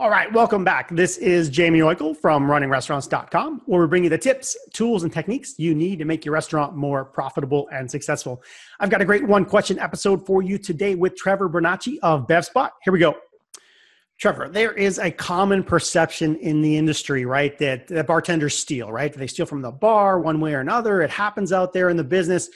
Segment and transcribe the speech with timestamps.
[0.00, 0.88] All right, welcome back.
[0.88, 5.58] This is Jaime Oikle from runningrestaurants.com, where we bring you the tips, tools, and techniques
[5.58, 8.42] you need to make your restaurant more profitable and successful.
[8.80, 12.70] I've got a great one question episode for you today with Trevor Bernacci of BevSpot.
[12.82, 13.14] Here we go.
[14.18, 19.12] Trevor, there is a common perception in the industry, right, that, that bartenders steal, right?
[19.12, 21.02] They steal from the bar one way or another.
[21.02, 22.48] It happens out there in the business.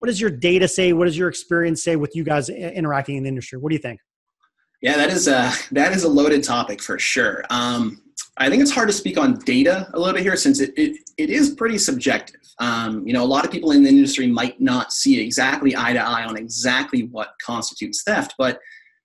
[0.00, 0.92] What does your data say?
[0.92, 3.58] What does your experience say with you guys interacting in the industry?
[3.58, 3.98] What do you think?
[4.82, 7.44] Yeah, that is a that is a loaded topic for sure.
[7.50, 8.02] Um,
[8.36, 10.98] I think it's hard to speak on data a little bit here since it, it,
[11.18, 12.40] it is pretty subjective.
[12.58, 15.92] Um, you know, a lot of people in the industry might not see exactly eye
[15.92, 18.58] to eye on exactly what constitutes theft, but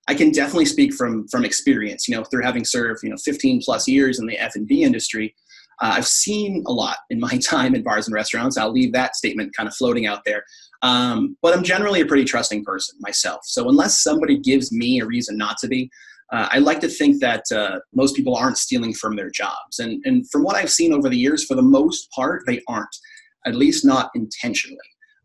[0.08, 2.08] I can definitely speak from from experience.
[2.08, 4.84] You know, through having served you know 15 plus years in the F and B
[4.84, 5.36] industry,
[5.82, 8.58] uh, I've seen a lot in my time in bars and restaurants.
[8.58, 10.44] I'll leave that statement kind of floating out there.
[10.84, 13.42] Um, but I'm generally a pretty trusting person myself.
[13.46, 15.90] So unless somebody gives me a reason not to be,
[16.32, 19.80] uh, I like to think that uh, most people aren't stealing from their jobs.
[19.80, 22.96] And, and from what I've seen over the years, for the most part, they aren't,
[23.46, 24.78] at least not intentionally.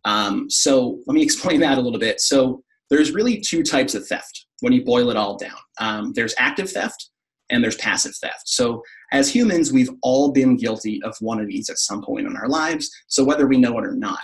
[0.05, 2.21] Um, so let me explain that a little bit.
[2.21, 5.59] So there's really two types of theft when you boil it all down.
[5.81, 7.11] Um, there's active theft
[7.53, 8.43] and there's passive theft.
[8.47, 12.37] So as humans, we've all been guilty of one of these at some point in
[12.37, 12.91] our lives.
[13.07, 14.19] So whether we know it or not.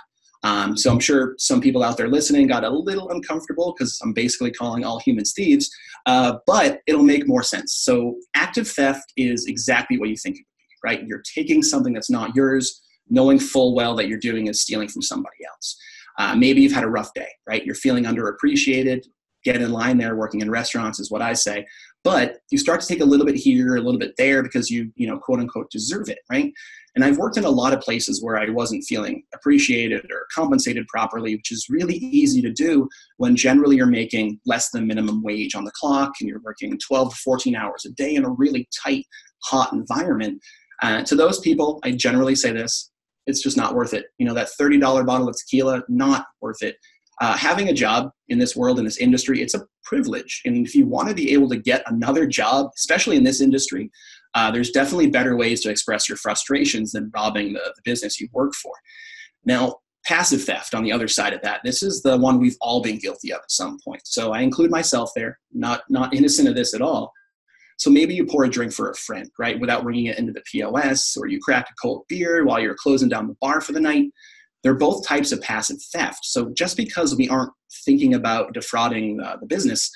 [0.45, 4.13] Um, so I'm sure some people out there listening got a little uncomfortable because I'm
[4.13, 5.69] basically calling all humans thieves,
[6.07, 7.75] uh, but it'll make more sense.
[7.75, 11.07] So active theft is exactly what you think it would be, right?
[11.07, 15.03] You're taking something that's not yours, knowing full well that you're doing is stealing from
[15.03, 15.77] somebody else.
[16.19, 17.65] Uh, maybe you've had a rough day, right?
[17.65, 19.05] You're feeling underappreciated.
[19.45, 20.17] Get in line there.
[20.17, 21.67] Working in restaurants is what I say.
[22.05, 24.91] But you start to take a little bit here, a little bit there because you,
[24.95, 26.53] you know, quote unquote, deserve it, right?
[26.95, 30.87] And I've worked in a lot of places where I wasn't feeling appreciated or compensated
[30.89, 35.55] properly, which is really easy to do when generally you're making less than minimum wage
[35.55, 38.69] on the clock and you're working 12 to 14 hours a day in a really
[38.85, 39.07] tight,
[39.45, 40.41] hot environment.
[40.83, 42.91] Uh, to those people, I generally say this
[43.29, 44.07] it's just not worth it.
[44.19, 46.77] You know, that $30 bottle of tequila, not worth it.
[47.21, 50.41] Uh, having a job in this world, in this industry, it's a privilege.
[50.45, 53.91] And if you want to be able to get another job, especially in this industry,
[54.35, 58.29] uh, there's definitely better ways to express your frustrations than robbing the, the business you
[58.33, 58.73] work for.
[59.45, 59.77] Now,
[60.09, 62.99] passive theft on the other side of that this is the one we've all been
[62.99, 66.73] guilty of at some point so i include myself there not not innocent of this
[66.73, 67.13] at all
[67.79, 70.43] so maybe you pour a drink for a friend right without ringing it into the
[70.51, 73.81] pos or you crack a cold beer while you're closing down the bar for the
[73.81, 74.07] night
[74.63, 77.53] they're both types of passive theft so just because we aren't
[77.85, 79.91] thinking about defrauding uh, the business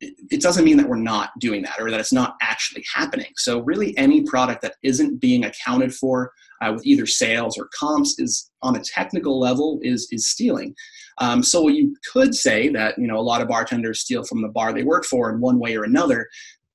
[0.00, 3.32] it doesn't mean that we're not doing that or that it's not actually happening.
[3.36, 8.18] So, really, any product that isn't being accounted for uh, with either sales or comps
[8.18, 10.74] is, on a technical level, is is stealing.
[11.18, 14.48] Um, so, you could say that you know a lot of bartenders steal from the
[14.48, 16.28] bar they work for in one way or another,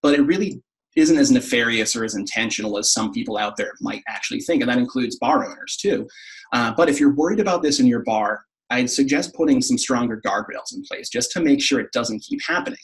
[0.03, 0.61] but it really
[0.95, 4.69] isn't as nefarious or as intentional as some people out there might actually think, and
[4.69, 6.07] that includes bar owners too.
[6.53, 10.21] Uh, but if you're worried about this in your bar, I'd suggest putting some stronger
[10.25, 12.79] guardrails in place just to make sure it doesn't keep happening.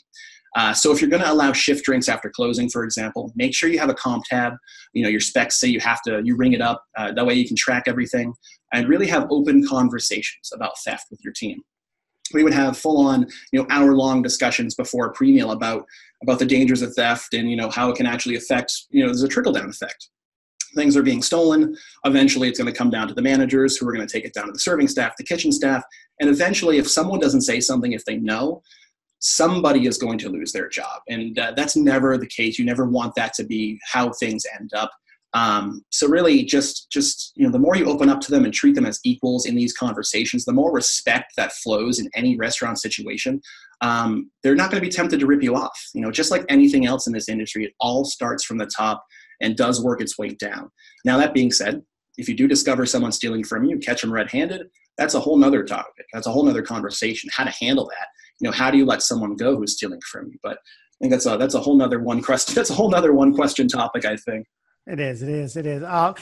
[0.56, 3.70] Uh, so if you're going to allow shift drinks after closing, for example, make sure
[3.70, 4.54] you have a comp tab.
[4.94, 6.84] You know your specs say you have to you ring it up.
[6.98, 8.34] Uh, that way you can track everything
[8.74, 11.62] and really have open conversations about theft with your team.
[12.34, 15.86] We would have full on you know hour long discussions before a pre meal about
[16.24, 19.08] about the dangers of theft and you know how it can actually affect you know
[19.08, 20.10] there's a trickle down effect
[20.76, 21.76] things are being stolen.
[22.06, 24.34] Eventually, it's going to come down to the managers who are going to take it
[24.34, 25.84] down to the serving staff, the kitchen staff.
[26.20, 28.62] And eventually, if someone doesn't say something, if they know,
[29.20, 31.02] somebody is going to lose their job.
[31.08, 32.58] And uh, that's never the case.
[32.58, 34.92] You never want that to be how things end up.
[35.34, 38.54] Um, so really just just you know the more you open up to them and
[38.54, 42.82] treat them as equals in these conversations the more respect that flows in any restaurant
[42.82, 43.40] situation
[43.80, 46.44] um, they're not going to be tempted to rip you off you know just like
[46.50, 49.06] anything else in this industry it all starts from the top
[49.42, 50.70] and does work its way down.
[51.04, 51.82] Now, that being said,
[52.18, 54.68] if you do discover someone stealing from you, catch them red handed,
[54.98, 56.06] that's a whole nother topic.
[56.14, 57.30] That's a whole nother conversation.
[57.34, 58.08] How to handle that.
[58.40, 60.38] You know, how do you let someone go who's stealing from you?
[60.44, 62.54] But I think that's a that's a whole nother one question.
[62.56, 64.06] That's a whole nother one question topic.
[64.06, 64.46] I think.
[64.88, 65.22] It is.
[65.22, 65.56] It is.
[65.58, 65.84] It is.
[65.84, 66.14] Uh,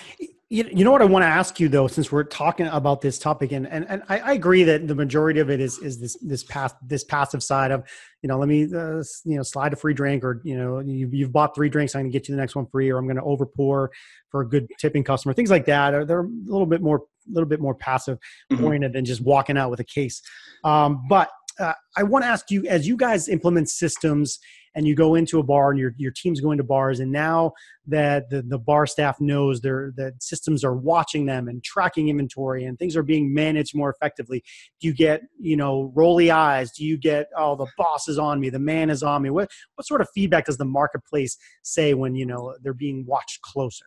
[0.52, 3.20] you, you know what I want to ask you though, since we're talking about this
[3.20, 6.18] topic, and and, and I, I agree that the majority of it is is this
[6.22, 7.88] this path this passive side of
[8.24, 11.14] you know let me uh, you know slide a free drink or you know you've,
[11.14, 13.06] you've bought three drinks I'm going to get you the next one free or I'm
[13.06, 13.92] going to over pour
[14.30, 15.94] for a good tipping customer things like that.
[15.94, 18.18] Or they're a little bit more a little bit more passive
[18.52, 18.64] mm-hmm.
[18.64, 20.22] oriented than just walking out with a case.
[20.64, 21.30] Um, but
[21.60, 24.40] uh, I want to ask you, as you guys implement systems
[24.76, 27.52] and you go into a bar and your, your team's going to bars and now
[27.88, 32.66] that the, the bar staff knows their that systems are watching them and tracking inventory
[32.66, 34.44] and things are being managed more effectively
[34.80, 36.72] do you get you know rolly eyes?
[36.72, 39.30] Do you get oh the boss is on me the man is on me.
[39.30, 43.42] What what sort of feedback does the marketplace say when you know they're being watched
[43.42, 43.86] closer?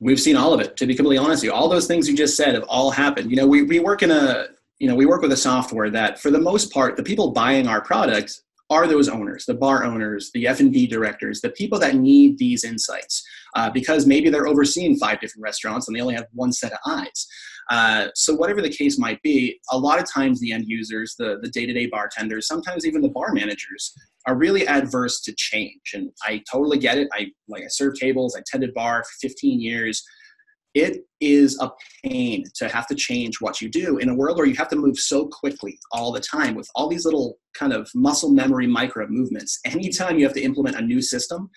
[0.00, 1.52] We've seen all of it to be completely honest with you.
[1.52, 3.30] All those things you just said have all happened.
[3.30, 4.46] You know we, we work in a
[4.78, 7.66] you know we work with a software that for the most part the people buying
[7.66, 12.38] our products are those owners the bar owners the f&b directors the people that need
[12.38, 13.24] these insights
[13.54, 16.78] uh, because maybe they're overseeing five different restaurants and they only have one set of
[16.86, 17.26] eyes.
[17.70, 21.38] Uh, so whatever the case might be a lot of times the end users the,
[21.40, 23.94] the day-to-day bartenders sometimes even the bar managers
[24.26, 25.92] are really adverse to change.
[25.94, 27.08] And i totally get it.
[27.12, 30.04] I like i serve tables i tended bar for 15 years
[30.74, 31.70] it is a
[32.04, 34.76] pain to have to change what you do in a world where you have to
[34.76, 39.06] move so quickly all the time with all these little kind of muscle memory micro
[39.08, 39.60] movements.
[39.64, 41.48] Anytime you have to implement a new system,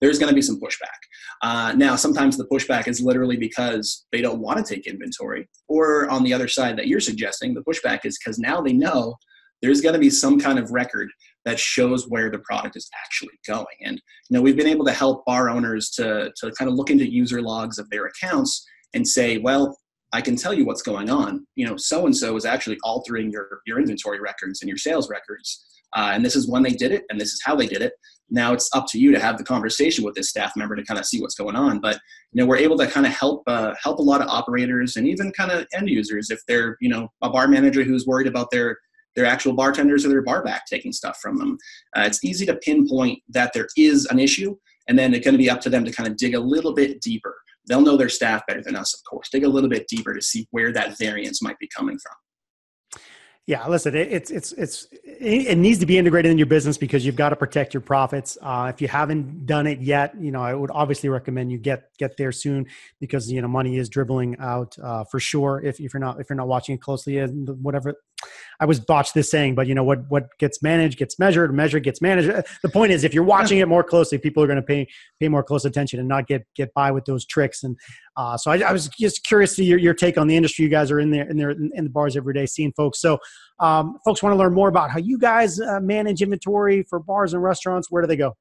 [0.00, 0.98] there's going to be some pushback.
[1.42, 6.10] Uh, now, sometimes the pushback is literally because they don't want to take inventory, or
[6.10, 9.14] on the other side that you're suggesting, the pushback is because now they know
[9.62, 11.08] there's going to be some kind of record
[11.44, 13.66] that shows where the product is actually going.
[13.84, 13.96] And
[14.28, 17.10] you know, we've been able to help bar owners to to kind of look into
[17.10, 19.76] user logs of their accounts and say, well,
[20.12, 21.46] I can tell you what's going on.
[21.56, 25.08] You know, so and so is actually altering your your inventory records and your sales
[25.08, 25.64] records.
[25.94, 27.92] Uh, and this is when they did it, and this is how they did it.
[28.30, 30.98] Now it's up to you to have the conversation with this staff member to kind
[30.98, 31.80] of see what's going on.
[31.80, 31.96] But
[32.32, 35.06] you know, we're able to kind of help uh, help a lot of operators and
[35.06, 38.50] even kind of end users if they're you know a bar manager who's worried about
[38.50, 38.78] their
[39.14, 41.58] their actual bartenders or their bar back taking stuff from them.
[41.96, 44.56] Uh, it's easy to pinpoint that there is an issue,
[44.88, 46.74] and then it's going to be up to them to kind of dig a little
[46.74, 47.36] bit deeper.
[47.68, 49.28] They'll know their staff better than us, of course.
[49.30, 53.02] Dig a little bit deeper to see where that variance might be coming from.
[53.46, 54.86] Yeah, listen, it's it's it's
[55.24, 58.36] it needs to be integrated in your business because you've got to protect your profits.
[58.42, 61.96] Uh, if you haven't done it yet, you know I would obviously recommend you get
[61.98, 62.66] get there soon
[63.00, 65.60] because you know money is dribbling out uh, for sure.
[65.64, 67.94] If, if you're not if you're not watching it closely, and whatever
[68.60, 71.82] I was botched this saying, but you know what what gets managed gets measured, measured
[71.82, 72.30] gets managed.
[72.30, 74.86] Uh, the point is, if you're watching it more closely, people are going to pay
[75.20, 77.62] pay more close attention and not get get by with those tricks.
[77.62, 77.76] And
[78.16, 80.64] uh, so I, I, was just curious to your, your take on the industry.
[80.64, 83.00] You guys are in there in there in the bars every day, seeing folks.
[83.00, 83.18] So
[83.62, 87.32] um, folks want to learn more about how you guys uh, manage inventory for bars
[87.32, 87.90] and restaurants.
[87.90, 88.36] Where do they go?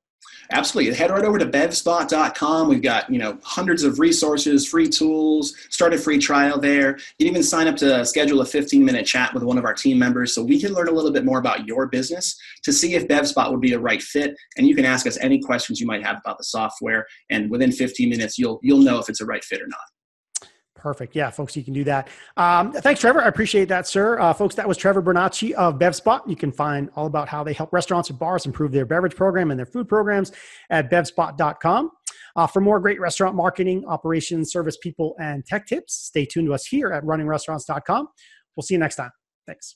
[0.52, 0.94] Absolutely.
[0.94, 2.68] Head right over to bevspot.com.
[2.68, 6.98] We've got, you know, hundreds of resources, free tools, start a free trial there.
[7.18, 9.74] You can even sign up to schedule a 15 minute chat with one of our
[9.74, 12.96] team members so we can learn a little bit more about your business to see
[12.96, 14.36] if BevSpot would be a right fit.
[14.58, 17.06] And you can ask us any questions you might have about the software.
[17.30, 19.80] And within 15 minutes, you'll, you'll know if it's a right fit or not.
[20.82, 21.16] Perfect.
[21.16, 22.10] Yeah, folks, you can do that.
[22.38, 23.22] Um, thanks, Trevor.
[23.22, 24.20] I appreciate that, sir.
[24.20, 26.28] Uh, folks, that was Trevor Bernacci of BevSpot.
[26.28, 29.52] You can find all about how they help restaurants and bars improve their beverage program
[29.52, 30.32] and their food programs
[30.72, 31.92] at bevspot.com.
[32.36, 36.54] Uh, for more great restaurant marketing, operations, service people, and tech tips, stay tuned to
[36.54, 38.08] us here at runningrestaurants.com.
[38.56, 39.12] We'll see you next time.
[39.46, 39.76] Thanks.